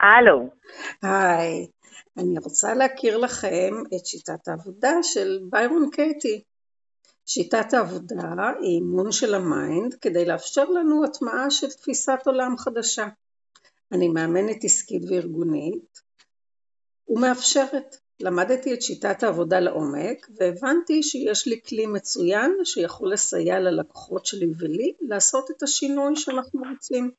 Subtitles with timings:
[0.00, 0.48] הלו.
[1.02, 1.66] היי,
[2.16, 6.42] אני רוצה להכיר לכם את שיטת העבודה של ביירון קייטי.
[7.26, 13.08] שיטת העבודה היא אימון של ה mind כדי לאפשר לנו הטמעה של תפיסת עולם חדשה.
[13.92, 16.00] אני מאמנת עסקית וארגונית
[17.08, 17.96] ומאפשרת.
[18.20, 24.92] למדתי את שיטת העבודה לעומק והבנתי שיש לי כלי מצוין שיכול לסייע ללקוחות שלי ולי
[25.00, 27.10] לעשות את השינוי שאנחנו רוצים.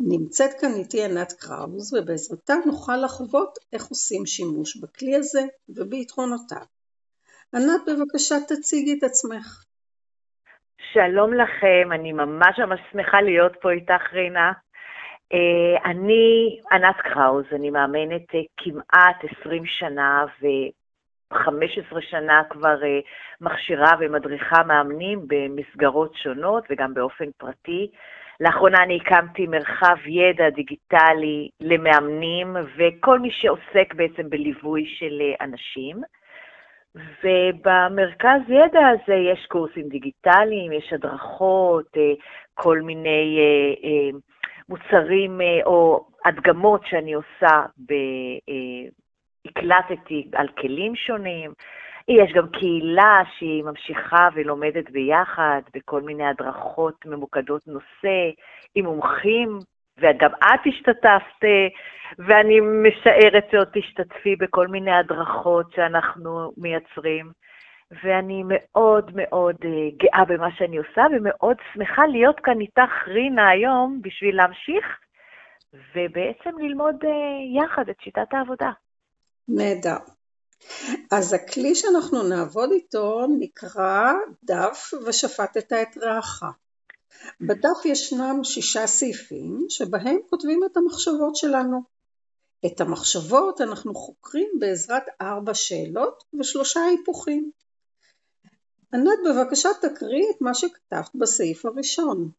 [0.00, 6.66] נמצאת כאן איתי ענת קראוז ובעזרתה נוכל לחוות איך עושים שימוש בכלי הזה וביתרונותיו.
[7.54, 9.64] ענת בבקשה תציגי את עצמך.
[10.92, 14.52] שלום לכם, אני ממש ממש שמחה להיות פה איתך רינה.
[15.32, 23.00] אה, אני ענת קראוז, אני מאמנת אה, כמעט 20 שנה ו-15 שנה כבר אה,
[23.40, 27.90] מכשירה ומדריכה מאמנים במסגרות שונות וגם באופן פרטי.
[28.40, 35.96] לאחרונה אני הקמתי מרחב ידע דיגיטלי למאמנים וכל מי שעוסק בעצם בליווי של אנשים.
[36.94, 41.96] ובמרכז ידע הזה יש קורסים דיגיטליים, יש הדרכות,
[42.54, 43.38] כל מיני
[44.68, 47.62] מוצרים או הדגמות שאני עושה,
[49.46, 51.52] הקלטתי על כלים שונים.
[52.08, 58.30] יש גם קהילה שהיא ממשיכה ולומדת ביחד בכל מיני הדרכות ממוקדות נושא,
[58.74, 59.58] עם מומחים,
[59.98, 61.48] וגם את השתתפת,
[62.18, 67.30] ואני משערת שעוד תשתתפי בכל מיני הדרכות שאנחנו מייצרים.
[68.04, 69.56] ואני מאוד מאוד
[69.96, 74.98] גאה במה שאני עושה, ומאוד שמחה להיות כאן איתך, רינה, היום, בשביל להמשיך
[75.72, 76.96] ובעצם ללמוד
[77.54, 78.70] יחד את שיטת העבודה.
[79.48, 80.19] נהדר.
[81.10, 84.12] אז הכלי שאנחנו נעבוד איתו נקרא
[84.44, 86.42] דף ושפטת את רעך.
[87.40, 91.82] בדף ישנם שישה סעיפים שבהם כותבים את המחשבות שלנו.
[92.66, 97.50] את המחשבות אנחנו חוקרים בעזרת ארבע שאלות ושלושה היפוכים.
[98.94, 102.30] ענת בבקשה תקריא את מה שכתבת בסעיף הראשון.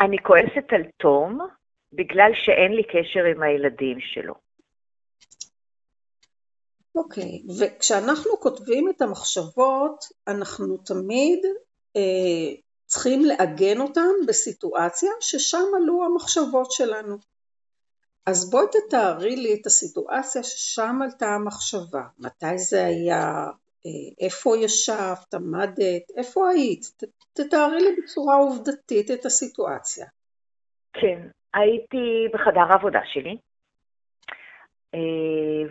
[0.00, 1.38] אני כועסת על תום
[1.92, 4.34] בגלל שאין לי קשר עם הילדים שלו.
[6.94, 7.52] אוקיי, okay.
[7.60, 11.38] וכשאנחנו כותבים את המחשבות, אנחנו תמיד
[11.96, 12.54] אה,
[12.86, 17.16] צריכים לעגן אותן בסיטואציה ששם עלו המחשבות שלנו.
[18.26, 22.02] אז בואי תתארי לי את הסיטואציה ששם עלתה המחשבה.
[22.18, 23.46] מתי זה היה?
[23.86, 25.34] אה, איפה ישבת?
[25.34, 26.10] עמדת?
[26.16, 26.84] איפה היית?
[27.32, 30.06] תתארי לי בצורה עובדתית את הסיטואציה.
[30.92, 33.36] כן, הייתי בחדר העבודה שלי,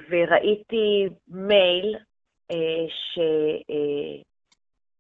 [0.10, 1.96] וראיתי מייל
[2.52, 2.86] אה,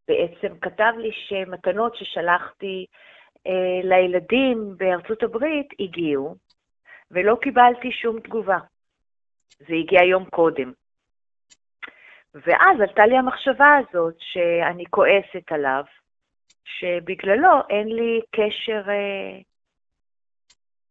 [0.08, 2.86] שבעצם כתב לי שמתנות ששלחתי
[3.84, 6.36] לילדים בארצות הברית הגיעו,
[7.12, 8.58] ולא קיבלתי שום תגובה.
[9.59, 10.72] זה הגיע יום קודם.
[12.34, 15.84] ואז עלתה לי המחשבה הזאת שאני כועסת עליו,
[16.64, 19.40] שבגללו אין לי קשר אה,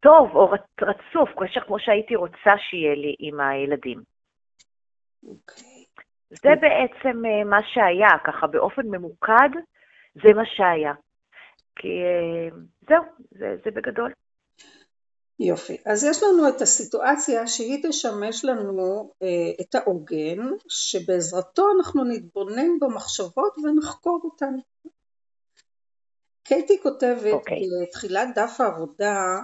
[0.01, 0.51] טוב או
[0.83, 3.99] רצוף, קשר כמו שהייתי רוצה שיהיה לי עם הילדים.
[3.99, 5.29] Okay.
[5.29, 5.85] אוקיי.
[6.31, 9.51] זה בעצם אה, מה שהיה, ככה באופן ממוקד,
[10.15, 10.93] זה מה שהיה.
[11.77, 12.57] כי אה,
[12.89, 14.13] זהו, זה, זה בגדול.
[15.41, 20.39] יופי, אז יש לנו את הסיטואציה שהיא תשמש לנו אה, את העוגן
[20.69, 24.55] שבעזרתו אנחנו נתבונן במחשבות ונחקור אותן.
[26.43, 27.35] קייטי כותבת okay.
[27.35, 27.63] אוקיי.
[27.83, 29.39] בתחילת דף העבודה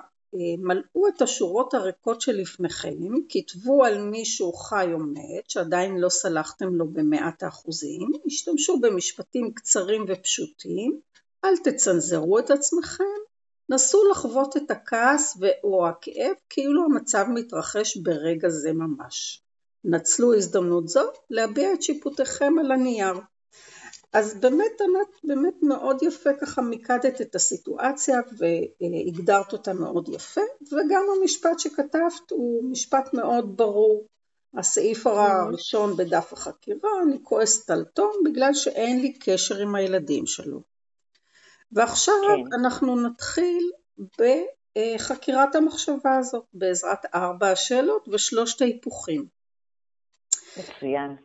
[0.58, 6.88] מלאו את השורות הריקות שלפניכם, כתבו על מישהו חי או מת שעדיין לא סלחתם לו
[6.88, 11.00] במאת האחוזים, השתמשו במשפטים קצרים ופשוטים,
[11.44, 13.04] אל תצנזרו את עצמכם
[13.68, 19.42] נסו לחוות את הכעס או הכאב כאילו המצב מתרחש ברגע זה ממש.
[19.84, 23.14] נצלו הזדמנות זו להביע את שיפוטיכם על הנייר.
[24.16, 30.40] אז באמת ענת, באמת מאוד יפה ככה מיקדת את הסיטואציה והגדרת אותה מאוד יפה
[30.72, 34.06] וגם המשפט שכתבת הוא משפט מאוד ברור.
[34.54, 40.60] הסעיף הראשון בדף החקירה, אני כועסת על תום בגלל שאין לי קשר עם הילדים שלו.
[41.72, 42.60] ועכשיו כן.
[42.60, 43.70] אנחנו נתחיל
[44.18, 49.26] בחקירת המחשבה הזאת בעזרת ארבע השאלות ושלושת ההיפוכים.
[50.56, 51.16] מצוין.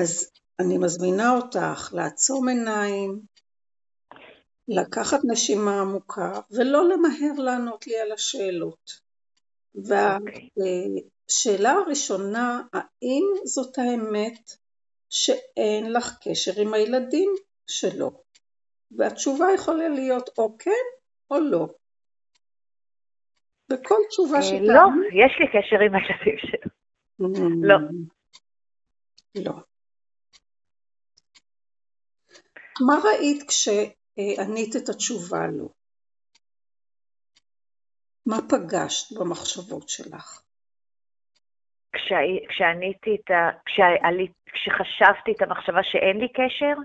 [0.00, 3.20] אז אני מזמינה אותך לעצום עיניים,
[4.68, 9.00] לקחת נשימה עמוקה ולא למהר לענות לי על השאלות.
[9.74, 14.52] והשאלה הראשונה, האם זאת האמת
[15.10, 17.30] שאין לך קשר עם הילדים
[17.66, 18.22] שלו?
[18.90, 20.70] והתשובה יכולה להיות או כן
[21.30, 21.66] או לא.
[23.68, 24.66] בכל תשובה שתעני?
[24.66, 26.70] לא, יש לי קשר עם הילדים שלו.
[27.62, 27.76] לא.
[29.34, 29.67] לא.
[32.86, 35.68] מה ראית כשענית את התשובה לא?
[38.26, 40.42] מה פגשת במחשבות שלך?
[42.48, 43.50] כשעניתי את ה...
[44.52, 46.80] כשחשבתי את המחשבה שאין לי קשר?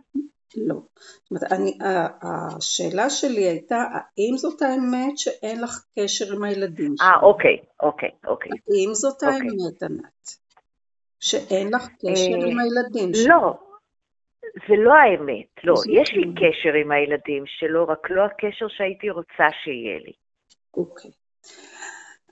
[0.58, 0.76] לא.
[0.96, 1.78] זאת אומרת, אני,
[2.22, 7.08] השאלה שלי הייתה, האם זאת האמת שאין לך קשר עם הילדים שלך?
[7.08, 8.52] אה, אוקיי, אוקיי, אוקיי.
[8.52, 9.38] האם זאת אוקיי.
[9.38, 10.38] האמת, ענת?
[11.20, 13.28] שאין לך קשר עם אה, הילדים שלך?
[13.28, 13.73] לא,
[14.54, 15.74] זה לא האמת, לא.
[16.02, 20.14] יש לי קשר עם הילדים שלו, רק לא הקשר שהייתי רוצה שיהיה לי.
[20.74, 21.12] אוקיי.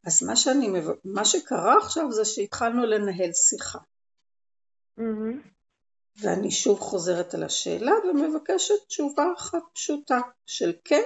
[0.07, 0.67] אז מה, שאני,
[1.05, 3.79] מה שקרה עכשיו זה שהתחלנו לנהל שיחה.
[4.99, 5.47] Mm-hmm.
[6.21, 11.03] ואני שוב חוזרת על השאלה ומבקשת תשובה אחת פשוטה של כן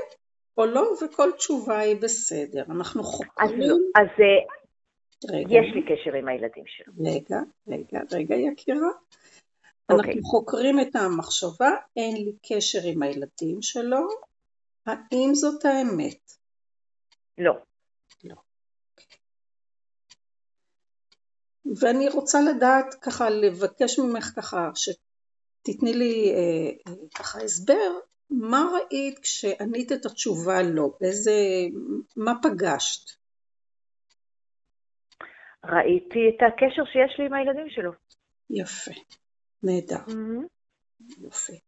[0.57, 2.63] או לא, וכל תשובה היא בסדר.
[2.69, 3.61] אנחנו חוקרים...
[3.61, 5.49] אז, לא, אז אה, רגע.
[5.49, 6.93] יש לי קשר עם הילדים שלו.
[6.99, 8.89] רגע, רגע, רגע יקירה.
[9.89, 10.07] אנחנו okay.
[10.07, 10.21] אוקיי.
[10.23, 14.07] חוקרים את המחשבה, אין לי קשר עם הילדים שלו,
[14.85, 16.31] האם זאת האמת?
[17.37, 17.53] לא.
[18.23, 18.35] לא.
[21.81, 27.91] ואני רוצה לדעת ככה, לבקש ממך ככה, שתתני לי אה, ככה הסבר,
[28.29, 30.97] מה ראית כשענית את התשובה לא?
[31.01, 31.31] איזה,
[32.15, 33.09] מה פגשת?
[35.65, 37.91] ראיתי את הקשר שיש לי עם הילדים שלו.
[38.49, 38.91] יפה,
[39.63, 39.99] נהדר.
[40.07, 40.45] Mm-hmm.
[41.21, 41.59] יופי.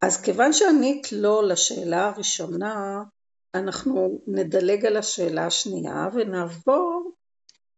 [0.00, 3.02] אז כיוון שענית לא לשאלה הראשונה,
[3.54, 7.12] אנחנו נדלג על השאלה השנייה ונעבור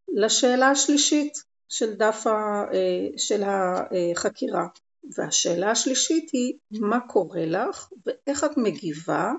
[0.08, 1.32] לשאלה השלישית
[1.68, 4.66] של דף ה, אה, של החקירה.
[5.16, 9.32] והשאלה השלישית היא מה קורה לך ואיך את מגיבה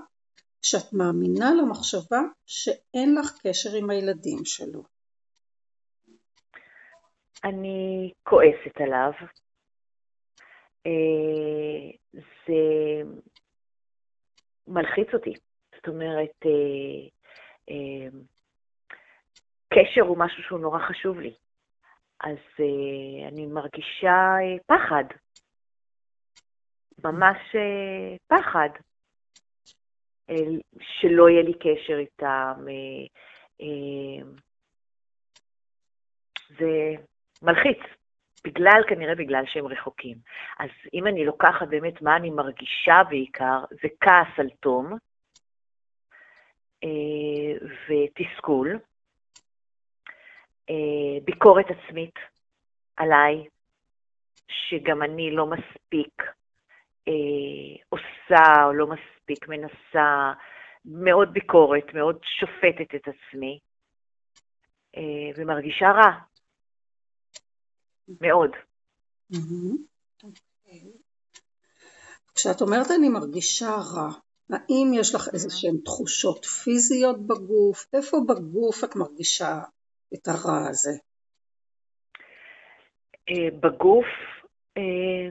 [0.62, 4.84] כשאת מאמינה למחשבה שאין לך קשר עם הילדים שלו.
[7.44, 9.12] אני כועסת עליו.
[10.86, 11.92] אה,
[12.48, 12.54] זה
[14.68, 15.34] מלחיץ אותי.
[15.76, 16.46] זאת אומרת,
[17.70, 18.08] אה,
[19.74, 21.34] קשר הוא משהו שהוא נורא חשוב לי.
[22.20, 22.38] אז
[23.28, 24.36] אני מרגישה
[24.66, 25.04] פחד,
[27.04, 27.38] ממש
[28.28, 28.70] פחד,
[30.82, 32.66] שלא יהיה לי קשר איתם.
[36.60, 36.96] זה
[37.42, 37.80] מלחיץ,
[38.44, 40.18] בגלל, כנראה בגלל שהם רחוקים.
[40.60, 44.94] אז אם אני לוקחת באמת מה אני מרגישה בעיקר, זה כעס על תום
[46.86, 48.80] uh, ותסכול.
[50.72, 52.16] אה, ביקורת עצמית
[52.98, 53.46] עליי,
[54.48, 56.24] שגם אני לא מספיק
[57.08, 60.34] אה, עושה או לא מספיק מנסה,
[60.86, 63.60] מאוד ביקורת, מאוד שופטת את עצמי,
[64.98, 66.12] אה, ומרגישה רע,
[68.22, 68.52] מאוד.
[72.36, 74.10] כשאת אומרת אני מרגישה רע,
[74.50, 77.86] האם יש לך איזה שהן תחושות פיזיות בגוף?
[77.94, 79.60] איפה בגוף את מרגישה
[80.14, 80.92] את הרע הזה?
[83.30, 84.06] אה, בגוף,
[84.78, 85.30] אה,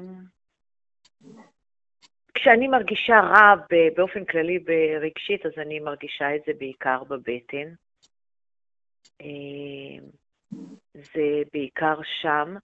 [2.35, 3.55] כשאני מרגישה רע
[3.97, 7.75] באופן כללי ברגשית, אז אני מרגישה את זה בעיקר בבטן.
[11.01, 12.57] אה, זה בעיקר שם.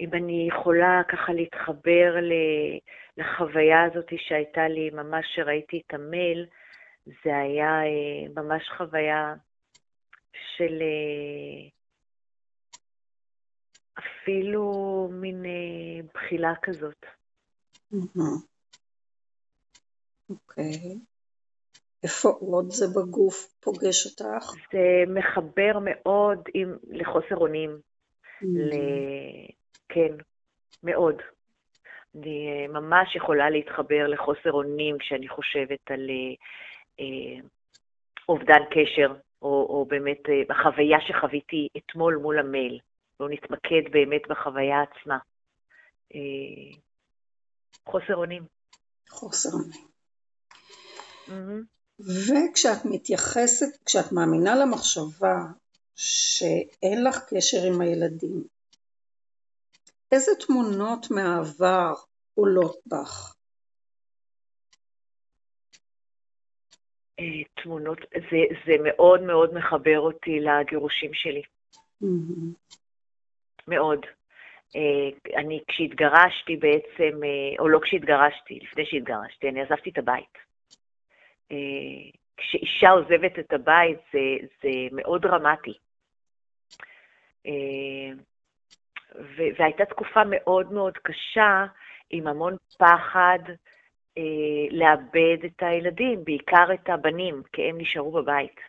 [0.00, 2.14] אם אני יכולה ככה להתחבר
[3.16, 6.46] לחוויה הזאת שהייתה לי ממש שראיתי את המייל,
[7.06, 7.80] זה היה
[8.34, 9.34] ממש חוויה
[10.56, 11.68] של אה,
[13.98, 17.06] אפילו מין אה, בחילה כזאת.
[20.30, 20.98] אוקיי.
[22.04, 24.44] איפה עוד זה בגוף פוגש אותך?
[24.72, 27.78] זה מחבר מאוד עם, לחוסר אונים.
[28.42, 28.74] ל...
[29.88, 30.14] כן,
[30.82, 31.14] מאוד.
[32.14, 36.10] אני אה, ממש יכולה להתחבר לחוסר אונים כשאני חושבת על
[37.00, 37.40] אה,
[38.28, 42.78] אובדן קשר או, או באמת אה, בחוויה שחוויתי אתמול מול המייל.
[43.18, 45.18] בואו נתמקד באמת בחוויה עצמה.
[46.14, 46.78] אה,
[47.86, 48.42] חוסר אונים.
[49.10, 49.86] חוסר אונים.
[51.26, 51.79] Mm-hmm.
[52.00, 55.36] וכשאת מתייחסת, כשאת מאמינה למחשבה
[55.96, 58.44] שאין לך קשר עם הילדים,
[60.12, 61.94] איזה תמונות מהעבר
[62.34, 63.34] עולות בך?
[67.20, 71.42] אה, תמונות, זה, זה מאוד מאוד מחבר אותי לגירושים שלי.
[72.02, 72.70] Mm-hmm.
[73.68, 74.06] מאוד.
[74.76, 80.49] אה, אני כשהתגרשתי בעצם, אה, או לא כשהתגרשתי, לפני שהתגרשתי, אני עזבתי את הבית.
[82.36, 85.74] כשאישה עוזבת את הבית זה, זה מאוד דרמטי.
[89.58, 91.66] והייתה תקופה מאוד מאוד קשה,
[92.10, 93.38] עם המון פחד
[94.18, 94.22] אה,
[94.70, 98.60] לאבד את הילדים, בעיקר את הבנים, כי הם נשארו בבית.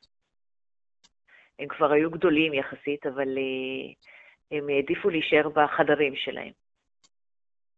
[1.59, 3.93] הם כבר היו גדולים יחסית, אבל אה,
[4.51, 6.51] הם העדיפו להישאר בחדרים שלהם.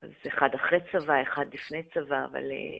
[0.01, 2.77] אז אחד אחרי צבא, אחד לפני צבא, אבל אה,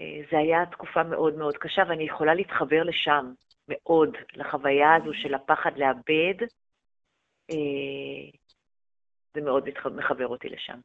[0.00, 3.32] אה, זו הייתה תקופה מאוד מאוד קשה, ואני יכולה להתחבר לשם
[3.68, 6.46] מאוד, לחוויה הזו של הפחד לאבד.
[7.50, 8.30] אה,
[9.34, 9.64] זה מאוד
[9.96, 10.80] מחבר אותי לשם.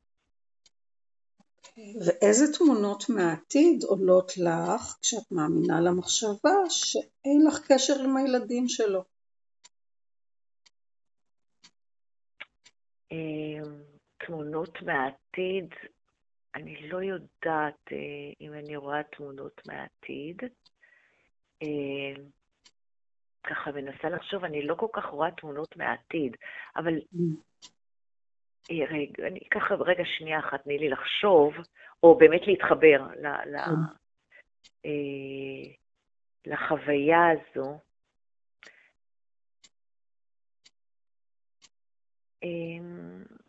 [1.77, 9.03] ואיזה תמונות מהעתיד עולות לך כשאת מאמינה למחשבה שאין לך קשר עם הילדים שלו?
[13.11, 13.83] אמ,
[14.25, 15.69] תמונות מהעתיד,
[16.55, 17.97] אני לא יודעת אה,
[18.41, 20.37] אם אני רואה תמונות מהעתיד.
[21.61, 22.23] אמ,
[23.43, 26.35] ככה מנסה לחשוב, אני לא כל כך רואה תמונות מהעתיד,
[26.75, 26.93] אבל.
[28.71, 31.53] אה, רגע, אני אקח רגע שנייה אחת, תני לי לחשוב,
[32.03, 33.71] או באמת להתחבר ל, ל, כן.
[34.85, 35.73] אה,
[36.45, 37.79] לחוויה הזו.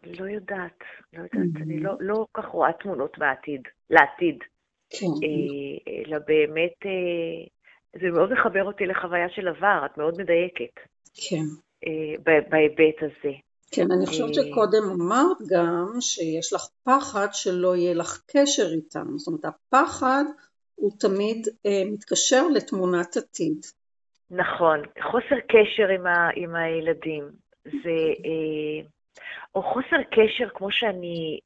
[0.07, 0.79] לא יודעת,
[1.13, 1.63] לא יודעת, mm-hmm.
[1.63, 4.39] אני לא, לא כל כך רואה תמונות בעתיד, לעתיד.
[4.91, 5.07] כן.
[5.07, 6.79] אה, אלא באמת,
[8.01, 10.75] זה מאוד מחבר אותי לחוויה של עבר, את מאוד מדייקת.
[11.15, 11.45] כן.
[12.51, 13.35] בהיבט הזה.
[13.75, 14.35] כן, אני חושבת אה.
[14.35, 20.25] שקודם אמרת גם שיש לך פחד שלא יהיה לך קשר איתם, זאת אומרת הפחד
[20.75, 23.59] הוא תמיד אה, מתקשר לתמונת עתיד.
[24.31, 27.25] נכון, חוסר קשר עם, ה, עם הילדים,
[27.65, 28.87] זה, אה,
[29.55, 31.39] או חוסר קשר כמו שאני,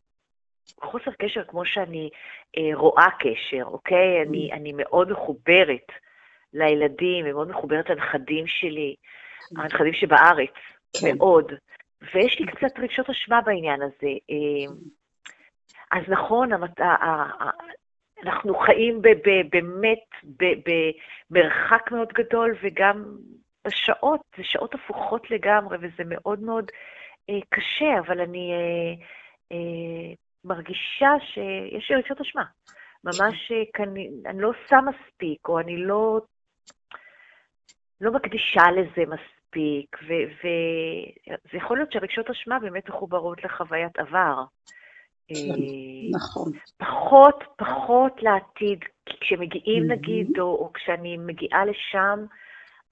[0.82, 2.10] חוסר קשר כמו שאני
[2.58, 4.22] אה, רואה קשר, אוקיי?
[4.22, 4.28] Mm.
[4.28, 5.86] אני, אני מאוד מחוברת
[6.52, 9.60] לילדים, ומאוד מחוברת לנכדים שלי, mm.
[9.62, 10.54] הנכדים שבארץ,
[11.00, 11.08] כן.
[11.16, 11.52] מאוד.
[12.14, 14.12] ויש לי קצת רגשות אשמה בעניין הזה.
[14.30, 14.74] אה,
[15.90, 16.50] אז נכון,
[18.22, 19.02] אנחנו חיים
[19.50, 20.04] באמת
[21.30, 23.04] במרחק מאוד גדול, וגם
[23.66, 26.76] בשעות, זה שעות הפוכות לגמרי, וזה מאוד מאוד אה,
[27.48, 28.52] קשה, אבל אני
[29.52, 32.44] אה, מרגישה שיש לי רגשות אשמה.
[33.04, 33.52] ממש,
[34.26, 36.20] אני לא עושה מספיק, או אני לא,
[38.00, 39.98] לא מקדישה לזה מספיק.
[40.02, 44.44] וזה יכול להיות שהרגשות אשמה באמת מחוברות לחוויית עבר.
[45.30, 45.36] אה,
[46.14, 46.52] נכון.
[46.76, 49.94] פחות, פחות לעתיד, כי כשמגיעים mm-hmm.
[49.94, 52.24] נגיד, או, או כשאני מגיעה לשם,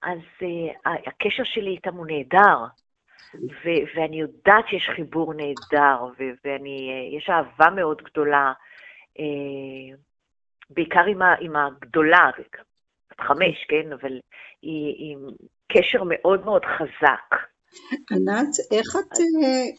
[0.01, 2.65] אז uh, הקשר שלי איתם הוא נהדר,
[3.35, 8.53] ו- ואני יודעת שיש חיבור נהדר, ויש uh, אהבה מאוד גדולה,
[9.17, 9.97] uh,
[10.69, 12.29] בעיקר עם, ה- עם הגדולה,
[13.21, 14.19] חמש, כן, אבל
[14.61, 15.17] היא, היא
[15.71, 17.47] קשר מאוד מאוד חזק.
[18.11, 19.17] ענת, איך את.
[19.19, 19.77] אה,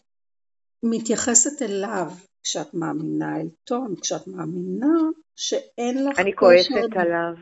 [0.83, 2.07] מתייחסת אליו
[2.43, 4.95] כשאת מאמינה אל תום, כשאת מאמינה
[5.35, 7.33] שאין לך אני כועסת עליו.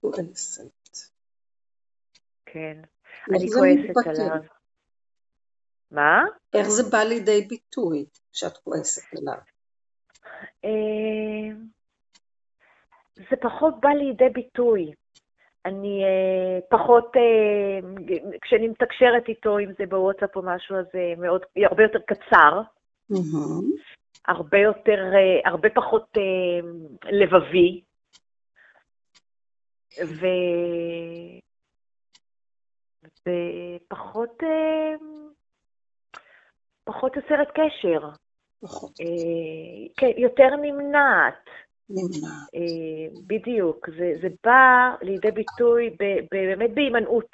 [0.00, 0.62] כועסת.
[2.46, 2.80] כן,
[3.30, 4.55] אני כועסת עליו.
[5.96, 6.24] מה?
[6.54, 9.38] איך זה בא לידי ביטוי כשאת כועסת עליו?
[10.64, 11.56] אה,
[13.16, 14.92] זה פחות בא לידי ביטוי.
[15.64, 17.88] אני אה, פחות, אה,
[18.42, 22.60] כשאני מתקשרת איתו, אם זה בוואטסאפ או משהו, אז זה מאוד, הרבה יותר קצר.
[23.12, 23.96] Mm-hmm.
[24.26, 26.68] הרבה יותר, אה, הרבה פחות אה,
[27.12, 27.82] לבבי.
[30.06, 30.26] ו...
[33.26, 34.94] ופחות, אה,
[36.86, 38.08] פחות יוצרת קשר.
[38.60, 39.00] פחות.
[39.00, 39.06] אה,
[39.96, 41.44] כן, יותר נמנעת.
[41.90, 42.48] נמנעת.
[42.54, 47.30] אה, בדיוק, זה, זה בא לידי ביטוי ב, ב, באמת בהימנעות.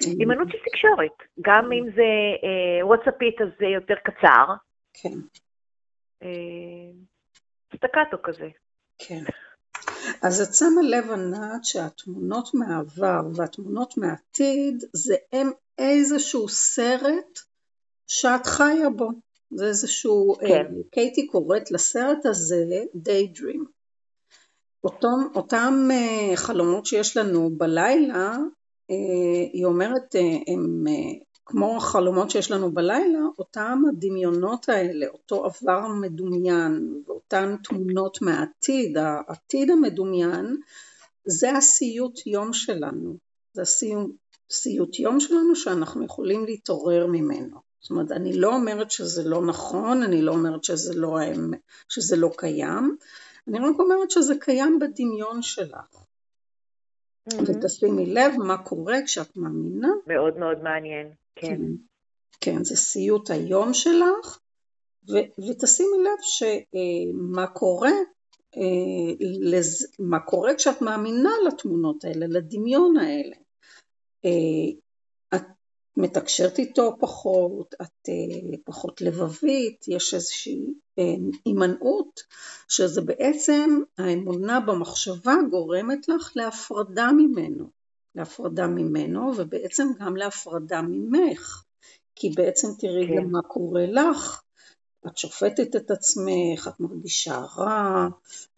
[0.00, 2.10] הימנעות של תקשורת, גם אם זה
[2.44, 4.46] אה, וואטסאפית אז זה יותר קצר.
[4.92, 5.18] כן.
[7.76, 8.48] סטקטו כזה.
[8.98, 9.22] כן.
[10.22, 17.38] אז את שמה לב ענת שהתמונות מהעבר והתמונות מהעתיד זה הם איזשהו סרט
[18.06, 19.08] שאת חיה בו.
[19.50, 20.46] זה איזשהו, כן.
[20.46, 23.64] אה, קייטי קוראת לסרט הזה Daydream.
[24.84, 28.36] אותם, אותם אה, חלומות שיש לנו בלילה,
[28.90, 28.96] אה,
[29.52, 30.14] היא אומרת,
[30.46, 30.84] הם
[31.46, 39.70] כמו החלומות שיש לנו בלילה, אותם הדמיונות האלה, אותו עבר מדומיין, ואותן תמונות מהעתיד, העתיד
[39.70, 40.56] המדומיין,
[41.24, 43.16] זה הסיוט יום שלנו,
[43.52, 47.65] זה הסיוט יום שלנו שאנחנו יכולים להתעורר ממנו.
[47.80, 51.18] זאת אומרת, אני לא אומרת שזה לא נכון, אני לא אומרת שזה לא,
[51.88, 52.96] שזה לא קיים,
[53.48, 55.96] אני רק אומרת שזה קיים בדמיון שלך.
[57.46, 59.88] ותשימי לב מה קורה כשאת מאמינה.
[60.06, 61.46] מאוד מאוד מעניין, כן.
[61.48, 61.62] כן,
[62.40, 64.38] כן זה סיוט היום שלך,
[65.08, 67.92] ו- ותשימי לב שמה אה, קורה,
[68.56, 73.36] אה, לז- מה קורה כשאת מאמינה לתמונות האלה, לדמיון האלה.
[75.96, 80.66] מתקשרת איתו פחות, את אה, פחות לבבית, יש איזושהי
[80.98, 81.04] אה,
[81.44, 82.22] הימנעות,
[82.68, 87.70] שזה בעצם האמונה במחשבה גורמת לך להפרדה ממנו,
[88.14, 91.62] להפרדה ממנו ובעצם גם להפרדה ממך,
[92.14, 93.16] כי בעצם תראי כן.
[93.16, 94.42] גם מה קורה לך,
[95.06, 98.08] את שופטת את עצמך, את מרגישה רע,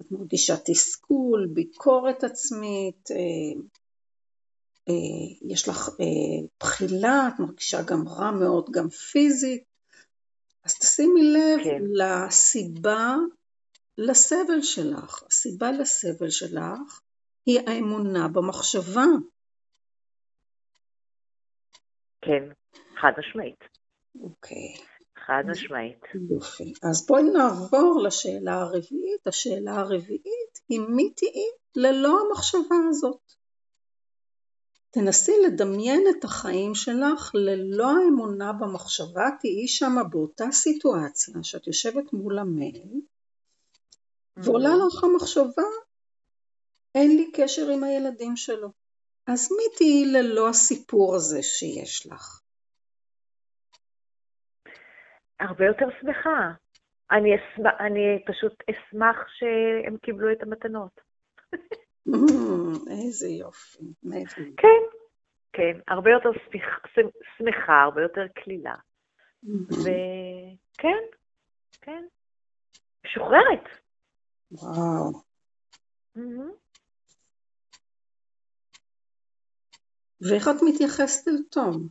[0.00, 3.60] את מרגישה תסכול, ביקורת עצמית, אה,
[5.48, 9.64] יש לך אה, בחילה, את מרגישה גם רע מאוד, גם פיזית,
[10.64, 11.82] אז תשימי לב כן.
[11.92, 13.16] לסיבה
[13.98, 15.22] לסבל שלך.
[15.26, 17.00] הסיבה לסבל שלך
[17.46, 19.04] היא האמונה במחשבה.
[22.22, 22.48] כן,
[23.00, 23.64] חד משמעית.
[24.20, 24.74] אוקיי.
[25.26, 26.00] חד משמעית.
[26.30, 26.72] יופי.
[26.82, 29.26] אז בואי נעבור לשאלה הרביעית.
[29.26, 33.32] השאלה הרביעית היא מי תהיי ללא המחשבה הזאת.
[34.90, 42.38] תנסי לדמיין את החיים שלך ללא האמונה במחשבה, תהיי שמה באותה סיטואציה שאת יושבת מול
[42.38, 43.00] המייל
[44.36, 44.96] ועולה mm-hmm.
[44.96, 45.68] לך המחשבה,
[46.94, 48.72] אין לי קשר עם הילדים שלו.
[49.26, 52.40] אז מי תהיי ללא הסיפור הזה שיש לך?
[55.40, 56.52] הרבה יותר שמחה.
[57.10, 61.00] אני, אשמח, אני פשוט אשמח שהם קיבלו את המתנות.
[62.90, 63.84] איזה יופי.
[64.56, 64.98] כן,
[65.52, 66.28] כן, הרבה יותר
[67.38, 68.74] שמחה, הרבה יותר קלילה.
[69.70, 71.04] וכן,
[71.80, 72.04] כן,
[73.04, 73.64] משוחררת.
[74.52, 75.22] וואו.
[80.20, 81.88] ואיך את מתייחסת אל תום?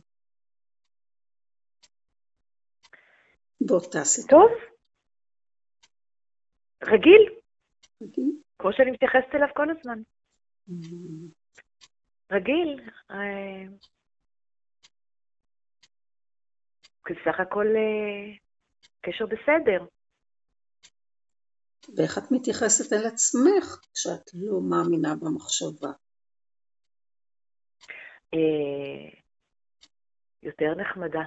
[3.60, 4.28] באותה סיטואציה.
[4.28, 4.68] טוב.
[6.82, 7.38] רגיל.
[8.02, 8.47] רגיל.
[8.58, 10.02] כמו שאני מתייחסת אליו כל הזמן.
[12.32, 12.90] רגיל.
[13.10, 13.64] אה,
[17.10, 18.36] בסך הכל אה,
[19.00, 19.84] קשר בסדר.
[21.96, 25.88] ואיך את מתייחסת אל עצמך כשאת לא מאמינה במחשבה?
[28.34, 29.18] אה,
[30.42, 31.22] יותר נחמדה.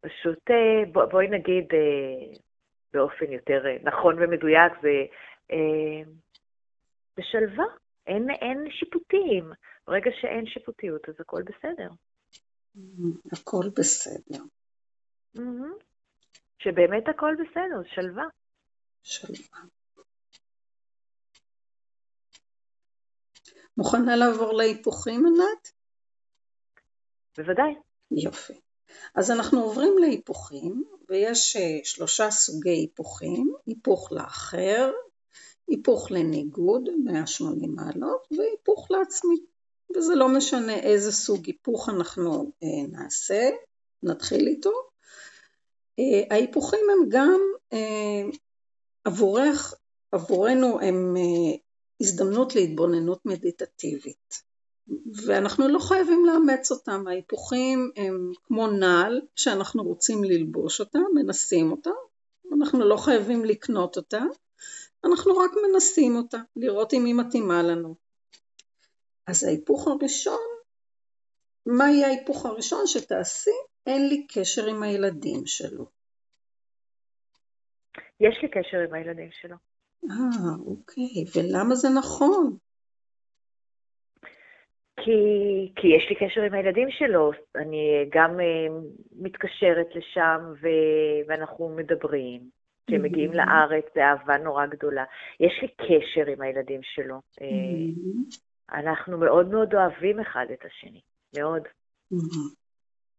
[0.00, 0.50] פשוט
[0.92, 1.64] בואי נגיד
[2.92, 4.88] באופן יותר אה, נכון ומדויק, זה
[5.52, 6.10] אה,
[7.16, 7.64] בשלווה,
[8.06, 9.52] אין, אין שיפוטים.
[9.86, 11.90] ברגע שאין שיפוטיות, אז הכל בסדר.
[13.32, 14.42] הכל בסדר.
[16.58, 18.24] שבאמת הכל בסדר, שלווה.
[19.02, 19.60] שלווה.
[23.76, 25.72] מוכנה לעבור להיפוכים, ענת?
[27.36, 27.74] בוודאי.
[28.10, 28.60] יופי.
[29.14, 34.92] אז אנחנו עוברים להיפוכים, ויש אה, שלושה סוגי היפוכים, היפוך לאחר,
[35.68, 39.36] היפוך לניגוד, 180 מעלות, והיפוך לעצמי.
[39.96, 43.50] וזה לא משנה איזה סוג היפוך אנחנו אה, נעשה,
[44.02, 44.72] נתחיל איתו.
[45.98, 47.40] אה, ההיפוכים הם גם
[49.04, 49.74] עבורך,
[50.12, 51.14] עבורנו הם
[52.00, 54.49] הזדמנות להתבוננות מדיטטיבית.
[55.26, 61.90] ואנחנו לא חייבים לאמץ אותם, ההיפוכים הם כמו נעל שאנחנו רוצים ללבוש אותה, מנסים אותה,
[62.56, 64.22] אנחנו לא חייבים לקנות אותה,
[65.04, 67.94] אנחנו רק מנסים אותה, לראות אם היא מתאימה לנו.
[69.26, 70.40] אז ההיפוך הראשון,
[71.66, 73.50] מה יהיה ההיפוך הראשון שתעשי?
[73.86, 75.86] אין לי קשר עם הילדים שלו.
[78.20, 79.56] יש לי קשר עם הילדים שלו.
[80.10, 82.56] אה, אוקיי, ולמה זה נכון?
[85.04, 85.12] כי,
[85.76, 88.72] כי יש לי קשר עם הילדים שלו, אני גם uh,
[89.20, 90.66] מתקשרת לשם ו,
[91.28, 92.60] ואנחנו מדברים.
[92.86, 93.36] כשהם מגיעים mm-hmm.
[93.36, 95.04] לארץ, זה אהבה נורא גדולה.
[95.40, 97.14] יש לי קשר עם הילדים שלו.
[97.40, 98.38] אה, mm-hmm.
[98.80, 101.00] אנחנו מאוד מאוד אוהבים אחד את השני,
[101.36, 101.62] מאוד.
[102.14, 102.54] Mm-hmm.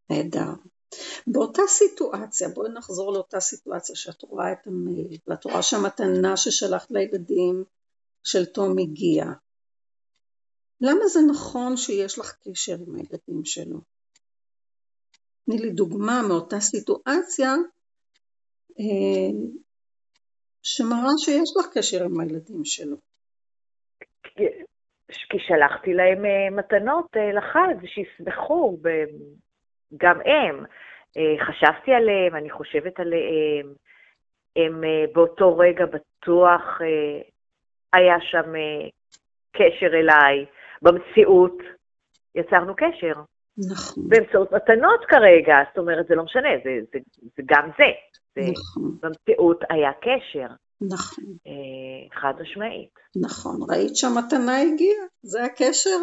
[0.10, 0.52] נהדר.
[1.28, 7.64] באותה סיטואציה, בואי נחזור לאותה סיטואציה שאת רואה את המייל, ואת רואה שהמתנה ששלחת לילדים
[8.24, 9.34] של תום הגיעה.
[10.82, 13.78] למה זה נכון שיש לך קשר עם הילדים שלו?
[15.46, 17.52] תני לי דוגמה מאותה סיטואציה
[18.80, 19.32] אה,
[20.64, 22.98] שמראה שיש לך קשר עם הילדים שלו.
[25.30, 28.78] כי שלחתי להם אה, מתנות אה, לחג, שישמחו,
[29.98, 30.66] גם הם.
[31.48, 33.74] חשבתי עליהם, אני חושבת עליהם,
[34.56, 36.62] הם באותו רגע בטוח
[37.94, 38.54] היה שם
[39.52, 40.46] קשר אליי.
[40.82, 41.58] במציאות
[42.36, 43.22] יצרנו קשר.
[43.72, 44.04] נכון.
[44.10, 47.00] באמצעות מתנות כרגע, זאת אומרת, זה לא משנה, זה, זה,
[47.38, 47.92] זה גם זה.
[48.36, 48.98] זה נכון.
[49.02, 53.00] במציאות היה קשר, נכון, אה, חד משמעית.
[53.16, 53.60] נכון.
[53.70, 55.06] ראית שהמתנה הגיעה?
[55.24, 55.98] זה הקשר?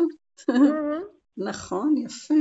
[1.48, 2.34] נכון, יפה.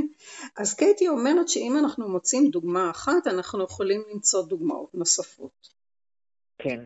[0.58, 5.68] אז קייטי אומרת שאם אנחנו מוצאים דוגמה אחת, אנחנו יכולים למצוא דוגמאות נוספות.
[6.58, 6.84] כן.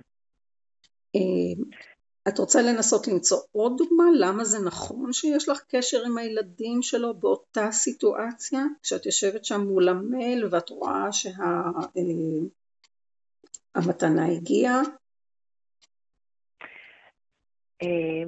[2.27, 4.03] אה, את רוצה לנסות למצוא עוד דוגמה?
[4.19, 8.65] למה זה נכון שיש לך קשר עם הילדים שלו באותה סיטואציה?
[8.83, 11.07] כשאת יושבת שם מול המייל ואת רואה
[13.75, 14.81] שהמתנה הגיעה?
[17.81, 18.23] אה,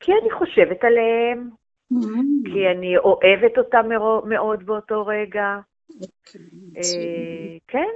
[0.00, 1.50] כי אני חושבת עליהם,
[1.92, 1.96] Mm,
[2.44, 3.88] כי אני אוהבת אותם
[4.28, 5.58] מאוד באותו רגע.
[6.00, 6.40] אוקיי,
[6.76, 7.58] אה.
[7.68, 7.94] כן,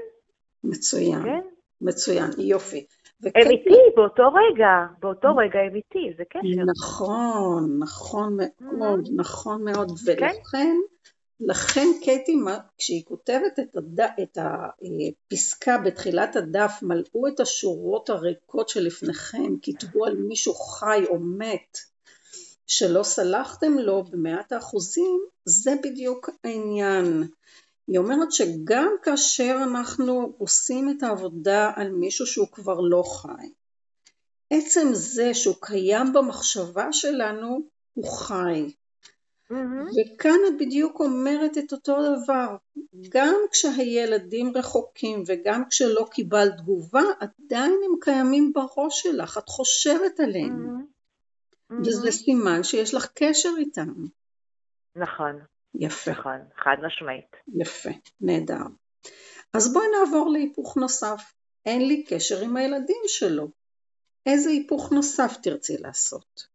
[0.64, 1.40] מצוין, כן.
[1.80, 2.86] מצוין, יופי.
[3.34, 4.68] הם איתי באותו רגע,
[5.00, 6.62] באותו רגע הם איתי, זה קשר.
[6.78, 10.12] נכון, נכון מאוד, נכון מאוד, כן.
[10.24, 10.76] ולכן,
[11.40, 14.00] לכן קייטי, מה- כשהיא כותבת את, הד...
[14.22, 21.78] את הפסקה בתחילת הדף, מלאו את השורות הריקות שלפניכם, כתבו על מישהו חי או מת,
[22.66, 27.24] שלא סלחתם לו במאת האחוזים, זה בדיוק העניין.
[27.86, 33.48] היא אומרת שגם כאשר אנחנו עושים את העבודה על מישהו שהוא כבר לא חי,
[34.50, 37.60] עצם זה שהוא קיים במחשבה שלנו,
[37.94, 38.74] הוא חי.
[39.50, 39.86] מהמם.
[39.88, 42.56] וכאן את בדיוק אומרת את אותו דבר.
[43.08, 50.66] גם כשהילדים רחוקים וגם כשלא קיבלת תגובה, עדיין הם קיימים בראש שלך, את חושבת עליהם.
[50.66, 51.80] מהמם.
[51.80, 52.10] וזה מהמם.
[52.10, 53.92] סימן שיש לך קשר איתם.
[54.96, 55.40] נכון,
[55.74, 57.36] יפה, נכון, חד משמעית.
[57.60, 58.64] יפה, נהדר.
[59.54, 61.34] אז בואי נעבור להיפוך נוסף.
[61.66, 63.48] אין לי קשר עם הילדים שלו.
[64.26, 66.46] איזה היפוך נוסף תרצי לעשות?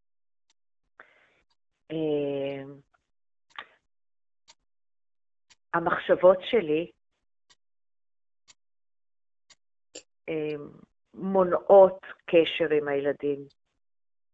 [1.91, 2.63] אה,
[5.73, 6.91] המחשבות שלי
[10.29, 10.63] אה,
[11.13, 13.47] מונעות קשר עם הילדים,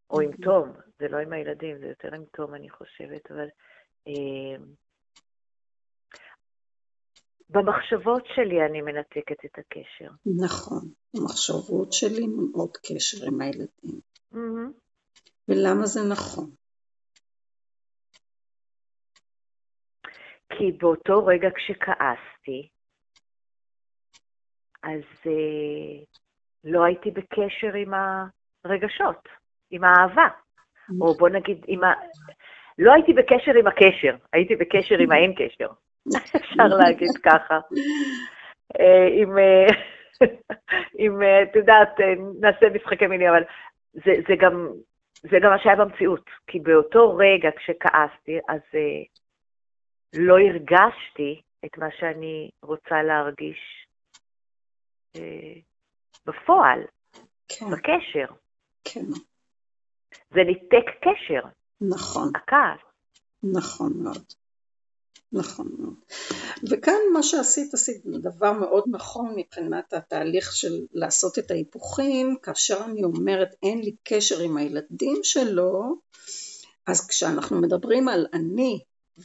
[0.09, 3.47] או עם תום, זה לא עם הילדים, זה יותר עם תום אני חושבת, אבל
[7.49, 10.11] במחשבות שלי אני מנתקת את הקשר.
[10.43, 13.99] נכון, המחשבות שלי מונעות קשר עם הילדים.
[15.47, 16.49] ולמה זה נכון?
[20.49, 22.69] כי באותו רגע כשכעסתי,
[24.83, 26.03] אז אה,
[26.63, 27.93] לא הייתי בקשר עם
[28.63, 29.27] הרגשות,
[29.71, 30.27] עם האהבה.
[31.01, 31.93] או בוא נגיד, עם ה...
[32.79, 35.67] לא הייתי בקשר עם הקשר, הייתי בקשר עם האין קשר.
[36.41, 37.59] אפשר להגיד ככה.
[38.79, 39.67] אה, עם, אה,
[41.03, 41.99] עם, אה, את יודעת,
[42.39, 43.43] נעשה משחקי מילים, אבל
[43.93, 44.67] זה, זה, גם,
[45.21, 46.29] זה גם מה שהיה במציאות.
[46.47, 48.61] כי באותו רגע כשכעסתי, אז
[50.13, 53.87] לא הרגשתי את מה שאני רוצה להרגיש
[56.25, 56.79] בפועל,
[57.47, 58.33] כן, בקשר.
[58.83, 59.05] כן,
[60.29, 61.41] זה ניתק קשר,
[61.81, 62.79] נכון, הכעס.
[63.43, 64.23] נכון מאוד.
[65.31, 65.95] נכון מאוד.
[66.69, 73.03] וכאן מה שעשית, עשית דבר מאוד נכון מבחינת התהליך של לעשות את ההיפוכים, כאשר אני
[73.03, 75.95] אומרת אין לי קשר עם הילדים שלו,
[76.87, 78.79] אז כשאנחנו מדברים על אני,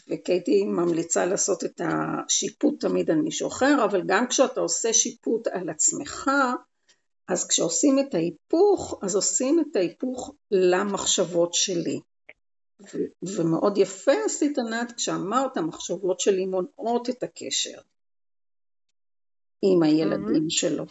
[0.08, 5.68] וקייטי ממליצה לעשות את השיפוט תמיד על מישהו אחר, אבל גם כשאתה עושה שיפוט על
[5.70, 6.30] עצמך,
[7.28, 12.00] אז כשעושים את ההיפוך, אז עושים את ההיפוך למחשבות שלי.
[13.38, 17.80] ומאוד יפה עשית ענת כשאמרת המחשבות שלי מונעות את הקשר
[19.62, 20.84] עם הילדים שלו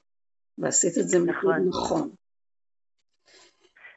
[0.58, 1.68] ועשית את זה מאוד נכון.
[1.68, 2.10] נכון.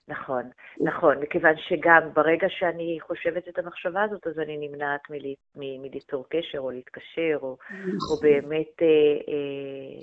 [0.08, 0.50] נכון,
[0.80, 6.24] נכון, מכיוון שגם ברגע שאני חושבת את המחשבה הזאת, אז אני נמנעת מלי- מ- מליצור
[6.28, 7.56] קשר או להתקשר, או, או
[7.96, 8.18] נכון.
[8.22, 8.86] באמת אה,
[9.28, 10.02] אה,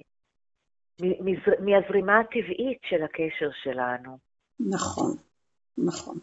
[1.01, 4.17] מ- מזר- מהזרימה הטבעית של הקשר שלנו.
[4.59, 5.17] נכון,
[5.77, 6.17] נכון.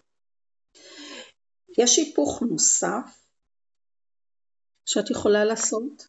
[1.78, 3.26] יש היפוך נוסף
[4.86, 6.06] שאת יכולה לעשות?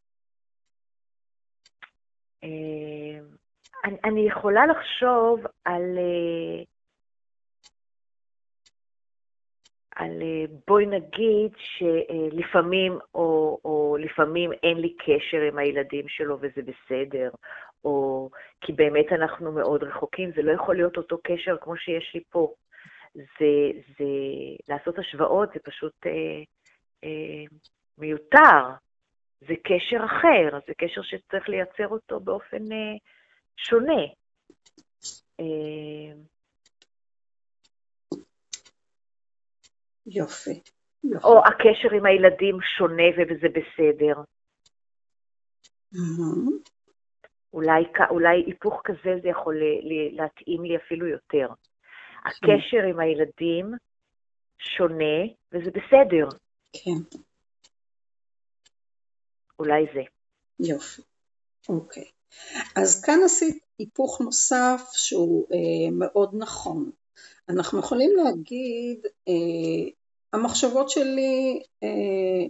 [2.43, 3.19] אה,
[4.03, 6.63] אני, יכולה לחשוב על, אה,
[9.95, 16.62] על אה, בואי נגיד שלפעמים, או, או לפעמים אין לי קשר עם הילדים שלו וזה
[16.62, 17.30] בסדר,
[17.86, 18.30] או
[18.62, 22.53] כי באמת אנחנו מאוד רחוקים, זה לא יכול להיות אותו קשר כמו שיש לי פה.
[23.17, 24.06] זה, זה,
[24.67, 26.43] לעשות השוואות זה פשוט אה,
[27.03, 27.58] אה,
[27.97, 28.63] מיותר.
[29.41, 32.97] זה קשר אחר, זה קשר שצריך לייצר אותו באופן אה,
[33.58, 34.03] שונה.
[35.39, 36.13] אה,
[40.06, 40.62] יופי.
[41.03, 41.27] יופי.
[41.27, 44.21] או הקשר עם הילדים שונה וזה בסדר.
[45.91, 46.58] מהמם.
[47.53, 49.56] אולי, אולי היפוך כזה זה יכול
[50.12, 51.47] להתאים לי אפילו יותר.
[52.28, 53.74] הקשר עם הילדים
[54.60, 56.30] שונה וזה בסדר.
[56.74, 57.18] כן,
[59.60, 60.02] אולי זה.
[60.60, 61.02] יופי.
[61.70, 62.06] אוקיי.
[62.76, 66.92] אז כאן עשית היפוך נוסף שהוא אה, מאוד נכון.
[67.50, 69.90] אנחנו יכולים להגיד, אה,
[70.34, 72.48] המחשבות שלי, אה,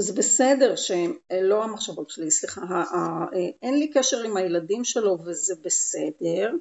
[0.00, 3.24] זה בסדר שהם, אה, לא המחשבות שלי, סליחה, אה,
[3.62, 6.52] אין לי קשר עם הילדים שלו וזה בסדר,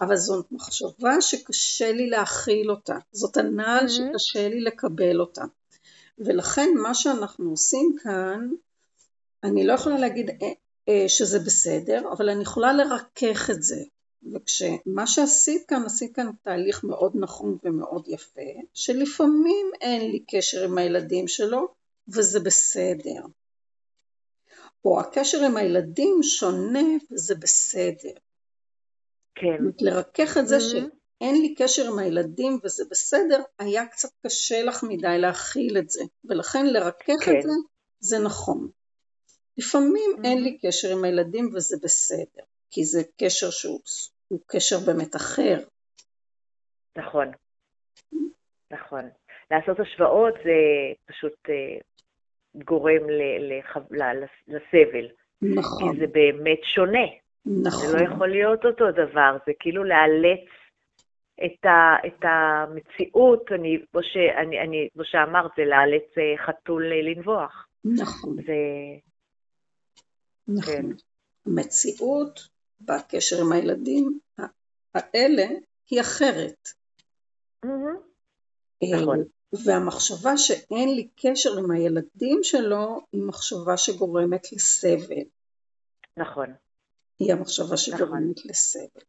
[0.00, 3.90] אבל זאת מחשבה שקשה לי להכיל אותה, זאת הנעל Mhm.
[3.90, 5.44] שקשה לי לקבל אותה.
[6.18, 8.48] ולכן מה שאנחנו עושים כאן,
[9.44, 10.30] אני לא יכולה להגיד
[10.88, 13.82] אה, שזה בסדר, אבל אני יכולה לרכך את זה.
[14.34, 18.40] וכשמה שעשית כאן, עשית כאן תהליך מאוד נכון ומאוד יפה,
[18.74, 23.22] שלפעמים אין לי קשר עם הילדים שלו, וזה בסדר.
[24.84, 28.14] או הקשר עם הילדים שונה וזה בסדר.
[29.34, 29.64] כן.
[29.80, 30.60] לרכך את זה Mhm.
[30.60, 36.02] שאין לי קשר עם הילדים וזה בסדר, היה קצת קשה לך מדי להכיל את זה,
[36.24, 37.36] ולכן לרכך כן.
[37.36, 37.48] את זה,
[38.00, 38.68] זה נכון.
[39.58, 40.24] לפעמים Mhm.
[40.24, 43.80] אין לי קשר עם הילדים וזה בסדר, כי זה קשר שהוא
[44.28, 45.64] הוא קשר באמת אחר.
[46.96, 47.30] נכון.
[48.70, 49.08] נכון.
[49.50, 50.50] לעשות השוואות זה
[51.06, 51.80] פשוט אה,
[52.54, 55.08] גורם ל- לח- ל- לסבל,
[55.42, 57.06] נכון, כי זה באמת שונה.
[57.46, 60.48] נכון, זה לא יכול להיות אותו דבר, זה כאילו לאלץ
[61.44, 67.02] את, ה, את המציאות, אני, כמו, שאני, אני, כמו שאמרת, זה לאלץ אה, חתול אה,
[67.02, 67.66] לנבוח.
[67.84, 68.52] נכון, זה,
[70.48, 70.72] נכון.
[70.74, 70.86] כן.
[71.46, 72.40] המציאות
[72.80, 74.18] בקשר עם הילדים
[74.94, 75.42] האלה
[75.90, 76.68] היא אחרת.
[77.64, 77.68] אה,
[79.00, 79.24] נכון.
[79.52, 85.24] והמחשבה שאין לי קשר עם הילדים שלו היא מחשבה שגורמת לסבל.
[86.16, 86.54] נכון.
[87.18, 89.02] היא המחשבה שגורמת לסבל.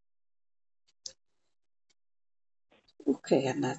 [3.07, 3.77] אוקיי, ענת.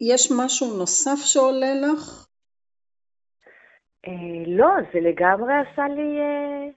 [0.00, 2.26] יש משהו נוסף שעולה לך?
[4.06, 4.12] אה,
[4.46, 6.68] לא, זה לגמרי עשה לי, אה,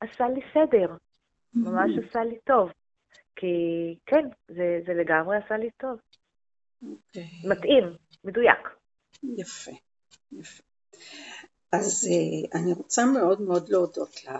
[0.00, 0.94] עשה לי סדר,
[1.54, 2.70] ממש עשה לי טוב.
[3.36, 3.46] כי
[4.06, 5.98] כן, זה, זה לגמרי עשה לי טוב.
[6.82, 7.84] אוקיי, מתאים,
[8.24, 8.68] מדויק.
[9.22, 9.70] יפה,
[10.32, 10.62] יפה.
[11.72, 14.30] אז אה, אני רוצה מאוד מאוד להודות לך.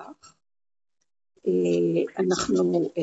[1.46, 3.03] אה, אנחנו אה,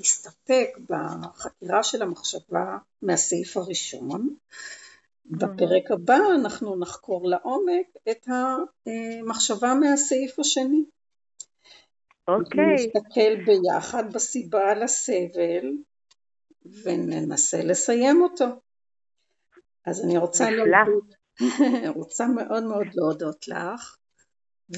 [0.00, 4.36] נסתפק בחקירה של המחשבה מהסעיף הראשון.
[5.30, 10.84] בפרק הבא אנחנו נחקור לעומק את המחשבה מהסעיף השני.
[12.28, 15.72] אוקיי, נסתכל ביחד בסיבה לסבל
[16.82, 18.44] וננסה לסיים אותו.
[19.86, 20.50] אז אני רוצה.
[20.50, 21.14] להודות,
[22.00, 23.96] רוצה מאוד מאוד להודות לך,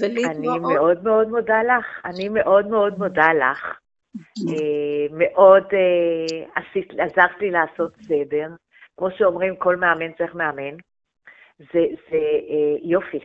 [0.03, 0.59] אני.
[0.59, 3.79] מאוד מאוד מודה לך, אני מאוד מאוד מודה לך.
[4.49, 6.65] אה, מאוד אה,
[7.05, 8.49] עזרת לי לעשות סדר.
[8.97, 10.77] כמו שאומרים, כל מאמן צריך מאמן.
[11.59, 12.17] זה, זה
[12.51, 13.19] אה, יופי,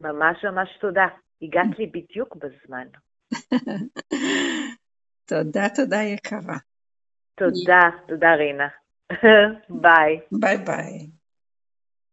[0.00, 1.06] ממש ממש תודה.
[1.42, 2.86] הגעת לי בדיוק בזמן.
[5.30, 6.56] תודה, תודה יקרה.
[7.34, 8.68] תודה, תודה רינה.
[9.68, 10.20] ביי.
[10.32, 11.19] ביי ביי.